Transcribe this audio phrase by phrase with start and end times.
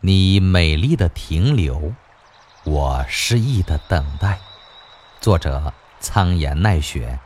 [0.00, 1.92] 你美丽的停留，
[2.62, 4.38] 我失意的等待。
[5.20, 7.18] 作者：苍岩奈雪。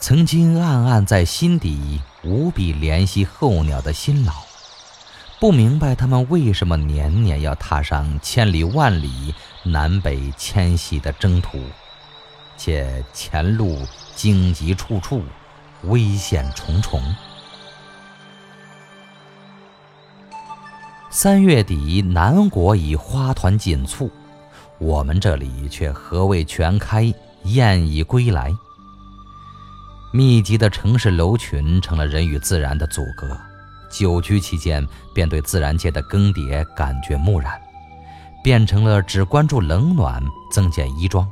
[0.00, 4.32] 曾经暗暗在心底无比怜惜候鸟的辛劳，
[5.38, 9.32] 不明白他们为什么年年要踏上千里万里
[9.62, 11.62] 南北迁徙的征途，
[12.56, 13.86] 且前路
[14.16, 15.22] 荆棘处处，
[15.84, 17.00] 危险重重。
[21.18, 24.10] 三月底，南国已花团锦簇，
[24.76, 27.10] 我们这里却何未全开，
[27.44, 28.54] 雁已归来。
[30.12, 33.34] 密集的城市楼群成了人与自然的阻隔，
[33.90, 37.58] 久居期间便对自然界的更迭感觉木然，
[38.44, 40.22] 变成了只关注冷暖、
[40.52, 41.26] 增减衣装。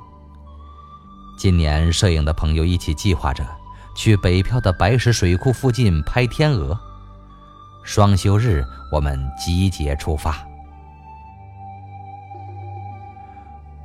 [1.37, 3.47] 今年摄影的朋友一起计划着
[3.95, 6.75] 去北漂的白石水库附近拍天鹅。
[7.85, 10.35] 双休日，我们集结出发。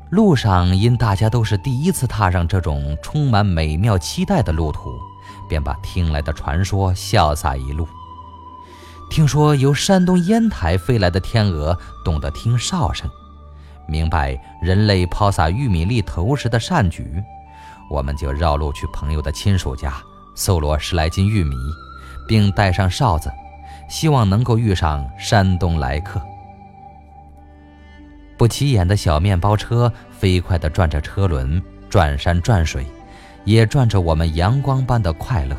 [0.10, 4.90] 路上，因大家都是第一次踏上这种充满美妙期待的路途，
[5.50, 7.86] 便把听来的传说潇洒一路。
[9.12, 13.08] 听说由山东烟台飞来的天鹅懂得听哨声，
[13.86, 17.22] 明白人类抛洒玉米粒投食的善举，
[17.90, 19.94] 我们就绕路去朋友的亲属家，
[20.36, 21.56] 搜罗十来斤玉米，
[22.28, 23.32] 并带上哨子，
[23.90, 26.22] 希望能够遇上山东来客。
[28.38, 32.86] 不起眼的小面包车飞快地转着车轮，转山转水，
[33.44, 35.58] 也转着我们阳光般的快乐。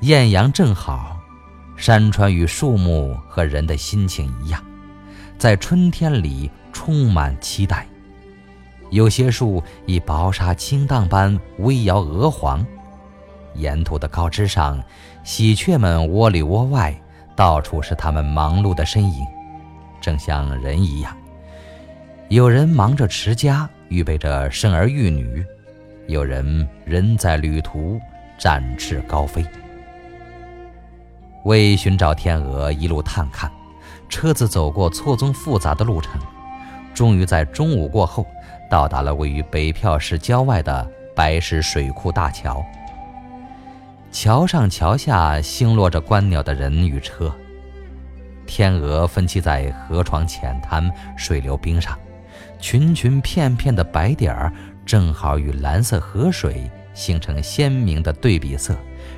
[0.00, 1.16] 艳阳正好，
[1.74, 4.62] 山川与树木和人的心情一样，
[5.38, 7.86] 在春天里充满期待。
[8.90, 12.64] 有些树以薄纱轻荡般微摇鹅黄，
[13.54, 14.80] 沿途的高枝上，
[15.26, 16.94] 喜鹊们窝里窝外，
[17.34, 19.26] 到处是它们忙碌的身影。
[20.00, 21.16] 正像人一样，
[22.28, 25.44] 有人忙着持家，预备着生儿育女；
[26.06, 28.00] 有人人在旅途，
[28.38, 29.44] 展翅高飞。
[31.44, 33.50] 为寻找天鹅，一路探看，
[34.08, 36.20] 车子走过错综复杂的路程，
[36.94, 38.24] 终于在中午过后，
[38.70, 42.64] 到达了位于北票市郊外的白石水库大桥。
[44.10, 47.34] 桥上桥下星落着观鸟的人与车。
[48.46, 51.98] 天鹅分栖在河床浅滩、水流冰上，
[52.58, 54.52] 群群片片的白点儿
[54.84, 58.76] 正好与蓝色河水形成鲜明的对比色，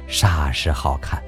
[0.09, 1.23] 煞是好看。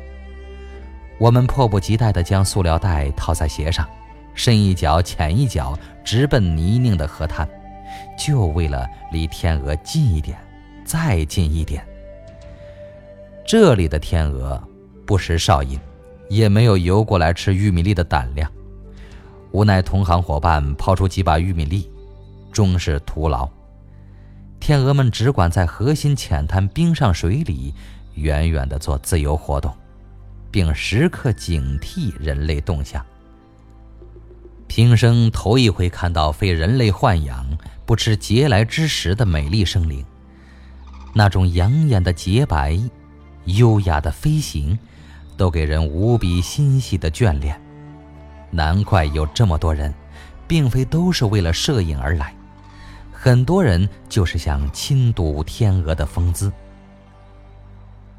[1.19, 3.87] 我们迫不及待地将塑料袋套在鞋上，
[4.35, 7.47] 深一脚浅一脚，直奔泥泞的河滩，
[8.19, 10.39] 就为了离天鹅近一点，
[10.85, 11.85] 再近一点。
[13.51, 14.63] 这里的天鹅
[15.05, 15.77] 不识哨音。
[16.29, 18.49] 也没有游过来吃玉米粒的胆量，
[19.51, 21.91] 无奈同行伙伴抛出几把玉米粒，
[22.53, 23.49] 终是徒劳。
[24.61, 27.75] 天鹅们只管在河心浅滩冰上水里
[28.15, 29.77] 远远地做自由活动，
[30.53, 33.05] 并时刻警惕人类动向。
[34.69, 37.45] 平生头一回看到非人类豢养、
[37.85, 40.07] 不吃嗟来之食的美丽生灵，
[41.13, 42.79] 那种养眼的洁白、
[43.57, 44.79] 优雅的飞行。
[45.37, 47.59] 都给人无比欣喜的眷恋，
[48.51, 49.95] 难怪有这么多人，
[50.47, 52.35] 并非都是为了摄影而来，
[53.11, 56.53] 很多人就是想亲睹天鹅的风姿。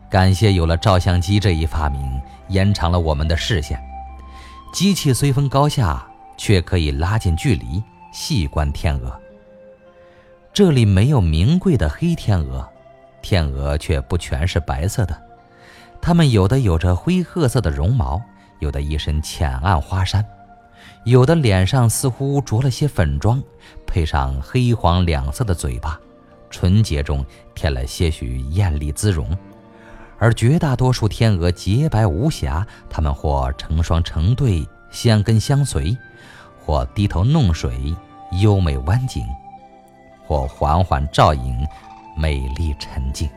[0.09, 3.79] 感谢有了照相机这一发明，延长了我们的视线，
[4.73, 6.03] 机器虽分高下，
[6.37, 9.15] 却可以拉近距离，细观天鹅。
[10.51, 12.67] 这里没有名贵的黑天鹅，
[13.21, 15.15] 天鹅却不全是白色的。
[16.01, 18.21] 它们有的有着灰褐色的绒毛，
[18.59, 20.25] 有的一身浅暗花衫，
[21.03, 23.41] 有的脸上似乎着了些粉妆，
[23.85, 25.99] 配上黑黄两色的嘴巴，
[26.49, 27.23] 纯洁中
[27.53, 29.37] 添了些许艳丽姿容。
[30.17, 35.97] 而绝大多数天鹅洁白无瑕，它们或成双成对，相跟相随；
[36.63, 37.95] 或低头弄水，
[38.39, 39.23] 优美弯颈；
[40.27, 41.65] 或缓缓照影，
[42.21, 43.27] 美丽沉静。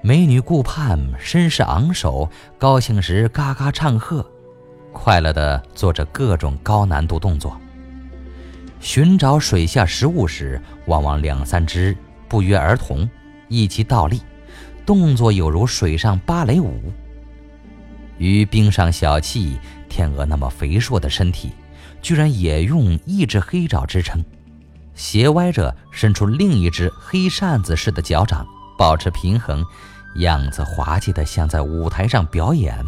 [0.00, 4.24] 美女顾盼，绅士昂首，高兴时嘎嘎唱和，
[4.92, 7.60] 快乐地做着各种高难度动作。
[8.78, 11.96] 寻找水下食物时，往往两三只
[12.28, 13.08] 不约而同
[13.48, 14.20] 一起倒立，
[14.84, 16.92] 动作有如水上芭蕾舞。
[18.18, 19.56] 与冰上小憩，
[19.88, 21.50] 天鹅那么肥硕的身体，
[22.00, 24.24] 居然也用一只黑爪支撑，
[24.96, 28.44] 斜歪着伸出另一只黑扇子似的脚掌，
[28.76, 29.64] 保持平衡。
[30.16, 32.84] 样子滑稽的，像在舞台上表演。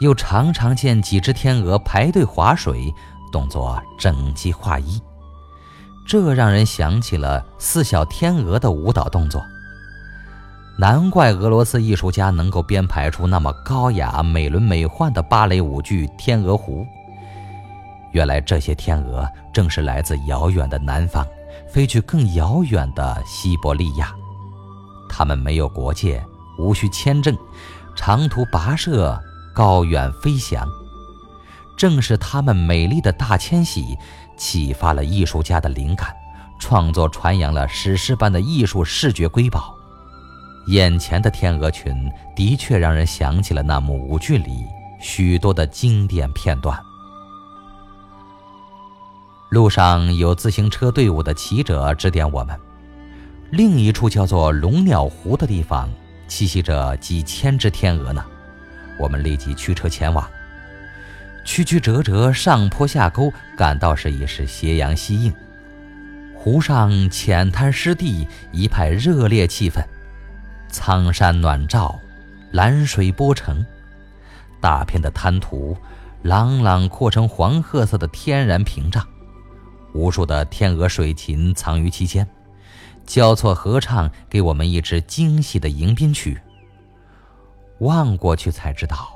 [0.00, 2.92] 又常常见几只天鹅排队划水，
[3.32, 5.00] 动作整齐划一，
[6.06, 9.42] 这让人想起了四小天鹅的舞蹈动作。
[10.78, 16.82] 难怪俄罗斯艺术家能够编排出那么高雅、美轮美奂的芭蕾舞剧《天鹅湖》。
[18.12, 21.26] 原来这些天鹅正是来自遥远的南方，
[21.68, 24.14] 飞去更遥远的西伯利亚。
[25.08, 26.24] 它们没有国界，
[26.58, 27.36] 无需签证，
[27.94, 29.20] 长途跋涉，
[29.54, 30.66] 高远飞翔。
[31.76, 33.96] 正是它们美丽的大迁徙，
[34.36, 36.14] 启发了艺术家的灵感，
[36.58, 39.74] 创作传扬了史诗般的艺术视觉瑰宝。
[40.66, 44.66] 眼前的天鹅群的确让人想起了那幕舞剧里
[45.00, 46.78] 许多的经典片段。
[49.50, 52.54] 路上有自行车队伍的骑者指点我们，
[53.50, 55.88] 另一处叫做龙鸟湖的地方
[56.28, 58.22] 栖息着几千只天鹅呢。
[58.98, 60.28] 我们立即驱车前往。
[61.46, 65.32] 曲曲折折，上坡下沟，赶到时已是斜阳西映，
[66.34, 69.82] 湖上浅滩湿地，一派热烈气氛。
[70.70, 71.98] 苍山暖照，
[72.52, 73.64] 蓝水波澄，
[74.60, 75.74] 大片的滩涂，
[76.20, 79.02] 朗朗扩成黄褐色的天然屏障。
[79.98, 82.24] 无数的天鹅水禽藏于其间，
[83.04, 86.40] 交错合唱，给我们一支精细的迎宾曲。
[87.80, 89.10] 望过去才知道，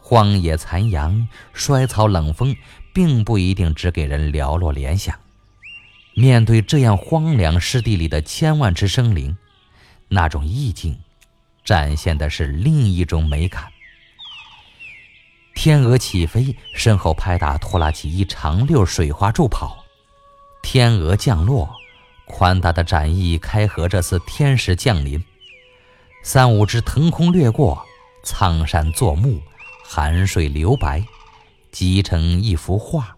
[0.00, 2.56] 荒野残阳、衰草冷风，
[2.92, 5.16] 并不一定只给人寥落联想。
[6.16, 9.36] 面对这样荒凉湿地里的千万只生灵，
[10.08, 10.98] 那种意境，
[11.64, 13.64] 展现的是另一种美感。
[15.54, 19.79] 天鹅起飞，身后拍打拖拉起一长溜水花助跑。
[20.62, 21.68] 天鹅降落，
[22.26, 25.22] 宽大的展翼开合这次天使降临。
[26.22, 27.84] 三五只腾空掠过，
[28.22, 29.40] 苍山作幕，
[29.84, 31.02] 寒水流白，
[31.72, 33.16] 集成一幅画。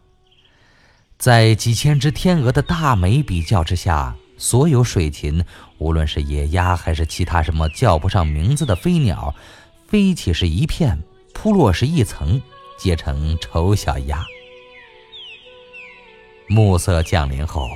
[1.18, 5.44] 在几千只天鹅的大美比较之下，所有水禽，
[5.78, 9.34] 无论是野鸭还是其他什么叫不上名字的飞鸟，
[9.86, 11.02] 飞起是一片，
[11.34, 12.40] 扑落是一层，
[12.78, 14.24] 结成丑小鸭。
[16.48, 17.68] 暮色降临后，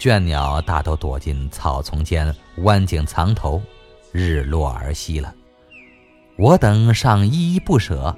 [0.00, 3.60] 倦鸟大都躲进草丛间，弯颈藏头，
[4.12, 5.34] 日落而息了。
[6.36, 8.16] 我等尚依依不舍，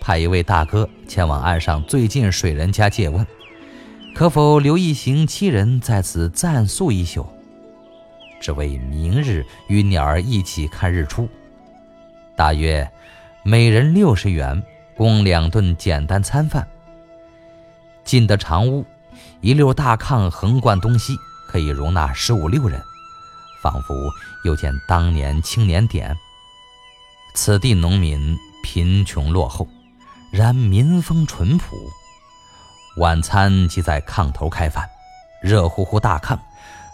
[0.00, 3.26] 派一位大哥前往岸上最近水人家借问，
[4.14, 7.26] 可否留一行七人在此暂宿一宿，
[8.40, 11.28] 只为明日与鸟儿一起看日出。
[12.36, 12.88] 大约
[13.42, 14.62] 每人六十元，
[14.96, 16.66] 供两顿简单餐饭。
[18.04, 18.84] 进得长屋。
[19.46, 21.16] 一溜大炕横贯东西，
[21.46, 22.82] 可以容纳十五六人，
[23.62, 23.94] 仿佛
[24.42, 26.18] 又见当年青年点。
[27.32, 29.68] 此地农民贫穷落后，
[30.32, 31.76] 然民风淳朴。
[32.96, 34.84] 晚餐即在炕头开饭，
[35.40, 36.36] 热乎乎大炕，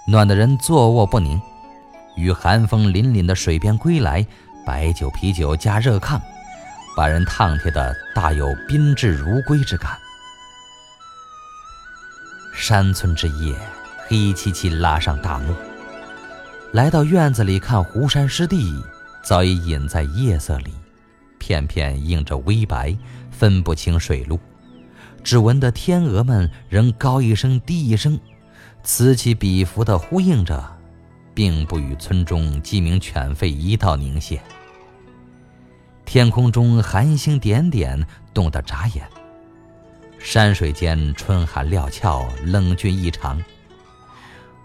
[0.07, 1.41] 暖得人坐卧不宁。
[2.19, 4.27] 与寒风凛凛的水边归来，
[4.67, 6.21] 白酒啤酒加热炕，
[6.95, 9.99] 把人烫贴的大有宾至如归之感。
[12.53, 13.55] 山村之夜，
[14.07, 15.55] 黑漆漆拉上大幕。
[16.73, 18.81] 来到院子里看湖山湿地，
[19.23, 20.73] 早已隐在夜色里，
[21.39, 22.97] 片片映着微白，
[23.31, 24.39] 分不清水路。
[25.25, 28.19] 只闻得天鹅们仍高一声低一声，
[28.83, 30.63] 此起彼伏地呼应着，
[31.35, 34.41] 并不与村中鸡鸣犬吠一道凝歇。
[36.05, 39.07] 天空中寒星点点，冻得眨眼。
[40.23, 43.43] 山水间春寒料峭，冷峻异常。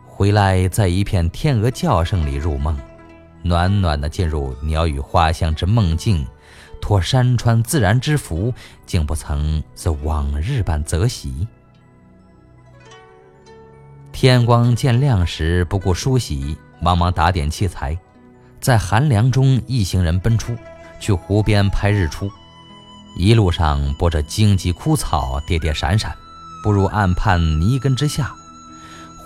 [0.05, 2.77] 回来，在一片天鹅叫声里入梦，
[3.41, 6.25] 暖暖的进入鸟语花香之梦境，
[6.79, 8.53] 托山川自然之福，
[8.85, 11.47] 竟不曾似往日般泽喜。
[14.11, 17.97] 天光渐亮时，不顾梳洗，忙忙打点器材，
[18.61, 20.55] 在寒凉中，一行人奔出，
[20.99, 22.31] 去湖边拍日出。
[23.17, 26.15] 一路上播着荆棘枯草，跌跌闪闪，
[26.63, 28.31] 步入岸畔泥根之下，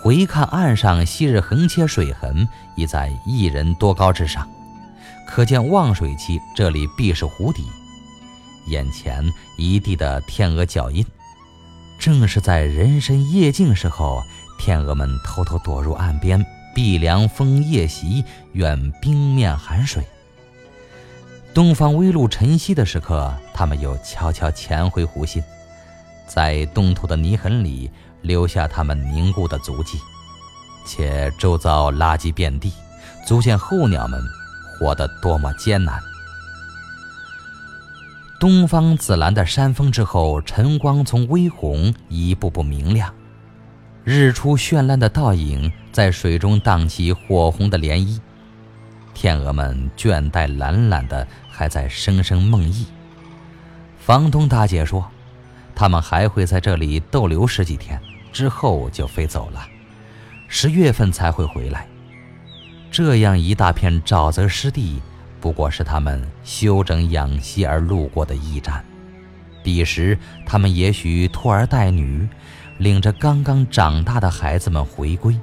[0.02, 4.48] 回看岸上昔日横切水痕，已在一人多高之上，
[5.28, 7.66] 可见望水期这里必是湖底。
[8.68, 11.04] 眼前一地的天鹅脚印，
[11.98, 14.22] 正是在人参夜静时候，
[14.58, 16.42] 天鹅们偷偷躲入岸边，
[16.74, 20.02] 避凉风夜袭，远冰面寒水。
[21.54, 25.42] 东方微露晨曦的时刻，他们又悄悄潜回湖心，
[26.26, 27.90] 在冻土的泥痕里
[28.22, 29.98] 留下他们凝固的足迹，
[30.86, 32.72] 且周遭垃圾遍地，
[33.26, 34.18] 足见候鸟们
[34.78, 36.00] 活得多么艰难。
[38.40, 43.12] 东方紫蓝的山峰之后，晨光从微红一步步明亮，
[44.04, 48.18] 日出绚烂的倒影在水中荡起火红的涟漪。
[49.14, 52.86] 天鹅们倦怠懒懒的，还在声声梦呓。
[53.98, 55.06] 房东大姐说，
[55.74, 58.00] 他们还会在这里逗留十几天，
[58.32, 59.64] 之后就飞走了，
[60.48, 61.86] 十月份才会回来。
[62.90, 65.00] 这样一大片沼泽湿地。
[65.40, 68.84] 不过是他们休整养息而路过的驿站，
[69.60, 70.16] 彼时
[70.46, 72.28] 他们也许拖儿带女，
[72.78, 75.36] 领着刚刚长大的孩子们回归。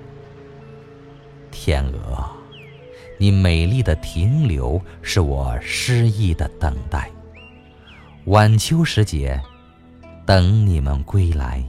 [1.51, 2.29] 天鹅，
[3.21, 7.11] 你美丽的停留是我诗意的等待，
[8.27, 9.39] 晚秋时节，
[10.25, 11.61] 等你们归来。